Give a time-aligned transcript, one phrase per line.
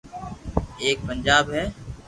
[0.81, 1.63] ايڪ پنجاب ھي